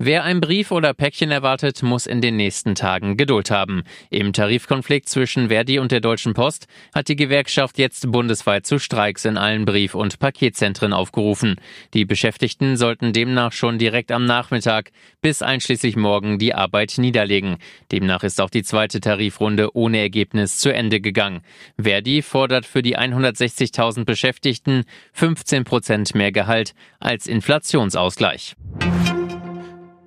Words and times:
Wer 0.00 0.22
ein 0.22 0.40
Brief 0.40 0.70
oder 0.70 0.94
Päckchen 0.94 1.32
erwartet, 1.32 1.82
muss 1.82 2.06
in 2.06 2.20
den 2.20 2.36
nächsten 2.36 2.76
Tagen 2.76 3.16
Geduld 3.16 3.50
haben. 3.50 3.82
Im 4.10 4.32
Tarifkonflikt 4.32 5.08
zwischen 5.08 5.48
Verdi 5.48 5.80
und 5.80 5.90
der 5.90 5.98
Deutschen 5.98 6.34
Post 6.34 6.68
hat 6.94 7.08
die 7.08 7.16
Gewerkschaft 7.16 7.78
jetzt 7.78 8.08
bundesweit 8.12 8.64
zu 8.64 8.78
Streiks 8.78 9.24
in 9.24 9.36
allen 9.36 9.64
Brief- 9.64 9.96
und 9.96 10.20
Paketzentren 10.20 10.92
aufgerufen. 10.92 11.56
Die 11.94 12.04
Beschäftigten 12.04 12.76
sollten 12.76 13.12
demnach 13.12 13.50
schon 13.50 13.78
direkt 13.78 14.12
am 14.12 14.24
Nachmittag 14.24 14.92
bis 15.20 15.42
einschließlich 15.42 15.96
morgen 15.96 16.38
die 16.38 16.54
Arbeit 16.54 16.94
niederlegen. 16.98 17.56
Demnach 17.90 18.22
ist 18.22 18.40
auch 18.40 18.50
die 18.50 18.62
zweite 18.62 19.00
Tarifrunde 19.00 19.74
ohne 19.74 19.98
Ergebnis 19.98 20.58
zu 20.58 20.72
Ende 20.72 21.00
gegangen. 21.00 21.40
Verdi 21.76 22.22
fordert 22.22 22.66
für 22.66 22.82
die 22.82 22.96
160.000 22.96 24.04
Beschäftigten 24.04 24.84
15 25.14 25.64
Prozent 25.64 26.14
mehr 26.14 26.30
Gehalt 26.30 26.74
als 27.00 27.26
Inflationsausgleich. 27.26 28.54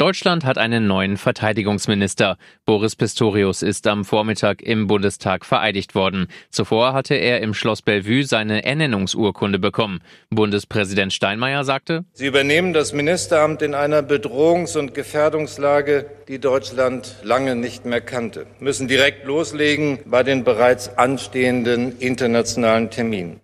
Deutschland 0.00 0.46
hat 0.46 0.56
einen 0.56 0.86
neuen 0.86 1.18
Verteidigungsminister. 1.18 2.38
Boris 2.64 2.96
Pistorius 2.96 3.60
ist 3.60 3.86
am 3.86 4.06
Vormittag 4.06 4.62
im 4.62 4.86
Bundestag 4.86 5.44
vereidigt 5.44 5.94
worden. 5.94 6.28
Zuvor 6.48 6.94
hatte 6.94 7.16
er 7.16 7.42
im 7.42 7.52
Schloss 7.52 7.82
Bellevue 7.82 8.24
seine 8.24 8.64
Ernennungsurkunde 8.64 9.58
bekommen. 9.58 10.00
Bundespräsident 10.30 11.12
Steinmeier 11.12 11.64
sagte, 11.64 12.06
Sie 12.14 12.24
übernehmen 12.24 12.72
das 12.72 12.94
Ministeramt 12.94 13.60
in 13.60 13.74
einer 13.74 14.00
Bedrohungs- 14.00 14.78
und 14.78 14.94
Gefährdungslage, 14.94 16.06
die 16.28 16.38
Deutschland 16.38 17.16
lange 17.22 17.54
nicht 17.54 17.84
mehr 17.84 18.00
kannte, 18.00 18.46
müssen 18.58 18.88
direkt 18.88 19.26
loslegen 19.26 19.98
bei 20.06 20.22
den 20.22 20.44
bereits 20.44 20.96
anstehenden 20.96 21.98
internationalen 21.98 22.88
Terminen. 22.88 23.42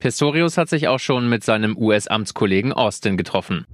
Pistorius 0.00 0.58
hat 0.58 0.68
sich 0.68 0.86
auch 0.86 1.00
schon 1.00 1.28
mit 1.28 1.42
seinem 1.42 1.76
US-Amtskollegen 1.76 2.72
Austin 2.74 3.16
getroffen. 3.16 3.66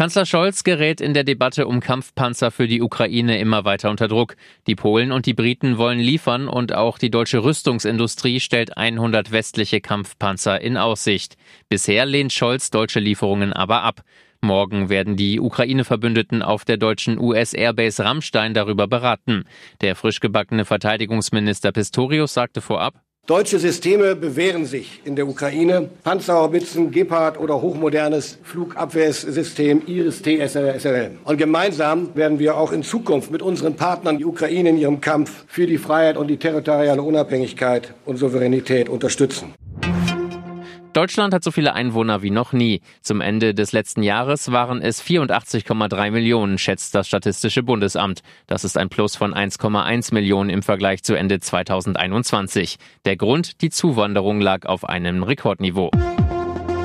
Kanzler 0.00 0.24
Scholz 0.24 0.64
gerät 0.64 1.02
in 1.02 1.12
der 1.12 1.24
Debatte 1.24 1.66
um 1.66 1.80
Kampfpanzer 1.80 2.50
für 2.50 2.66
die 2.66 2.80
Ukraine 2.80 3.38
immer 3.38 3.66
weiter 3.66 3.90
unter 3.90 4.08
Druck. 4.08 4.34
Die 4.66 4.74
Polen 4.74 5.12
und 5.12 5.26
die 5.26 5.34
Briten 5.34 5.76
wollen 5.76 5.98
liefern 5.98 6.48
und 6.48 6.72
auch 6.72 6.96
die 6.96 7.10
deutsche 7.10 7.44
Rüstungsindustrie 7.44 8.40
stellt 8.40 8.78
100 8.78 9.30
westliche 9.30 9.82
Kampfpanzer 9.82 10.58
in 10.58 10.78
Aussicht. 10.78 11.36
Bisher 11.68 12.06
lehnt 12.06 12.32
Scholz 12.32 12.70
deutsche 12.70 12.98
Lieferungen 12.98 13.52
aber 13.52 13.82
ab. 13.82 14.00
Morgen 14.40 14.88
werden 14.88 15.16
die 15.16 15.38
Ukraine-Verbündeten 15.38 16.40
auf 16.40 16.64
der 16.64 16.78
deutschen 16.78 17.18
US-Airbase 17.18 18.02
Rammstein 18.02 18.54
darüber 18.54 18.86
beraten. 18.86 19.44
Der 19.82 19.96
frisch 19.96 20.20
gebackene 20.20 20.64
Verteidigungsminister 20.64 21.72
Pistorius 21.72 22.32
sagte 22.32 22.62
vorab, 22.62 22.94
Deutsche 23.30 23.60
Systeme 23.60 24.16
bewähren 24.16 24.66
sich 24.66 25.02
in 25.04 25.14
der 25.14 25.28
Ukraine. 25.28 25.88
Panzerhaubitzen, 26.02 26.90
Gepard 26.90 27.38
oder 27.38 27.62
hochmodernes 27.62 28.38
Flugabwehrsystem 28.42 29.82
Iris-T 29.86 30.44
SRL. 30.48 31.12
Und 31.22 31.36
gemeinsam 31.36 32.12
werden 32.16 32.40
wir 32.40 32.56
auch 32.56 32.72
in 32.72 32.82
Zukunft 32.82 33.30
mit 33.30 33.40
unseren 33.40 33.76
Partnern 33.76 34.18
die 34.18 34.24
Ukraine 34.24 34.70
in 34.70 34.78
ihrem 34.78 35.00
Kampf 35.00 35.44
für 35.46 35.68
die 35.68 35.78
Freiheit 35.78 36.16
und 36.16 36.26
die 36.26 36.38
territoriale 36.38 37.02
Unabhängigkeit 37.02 37.94
und 38.04 38.16
Souveränität 38.16 38.88
unterstützen. 38.88 39.54
Deutschland 40.92 41.32
hat 41.32 41.44
so 41.44 41.50
viele 41.50 41.74
Einwohner 41.74 42.22
wie 42.22 42.30
noch 42.30 42.52
nie. 42.52 42.80
Zum 43.00 43.20
Ende 43.20 43.54
des 43.54 43.72
letzten 43.72 44.02
Jahres 44.02 44.50
waren 44.50 44.82
es 44.82 45.02
84,3 45.02 46.10
Millionen, 46.10 46.58
schätzt 46.58 46.94
das 46.94 47.06
Statistische 47.06 47.62
Bundesamt. 47.62 48.22
Das 48.46 48.64
ist 48.64 48.76
ein 48.76 48.88
Plus 48.88 49.14
von 49.14 49.32
1,1 49.32 50.12
Millionen 50.12 50.50
im 50.50 50.62
Vergleich 50.62 51.02
zu 51.02 51.14
Ende 51.14 51.38
2021. 51.38 52.76
Der 53.04 53.16
Grund, 53.16 53.62
die 53.62 53.70
Zuwanderung 53.70 54.40
lag 54.40 54.66
auf 54.66 54.84
einem 54.84 55.22
Rekordniveau. 55.22 55.90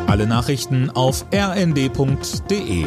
Alle 0.08 0.28
Nachrichten 0.28 0.92
auf 0.92 1.26
rnd.de 1.34 2.86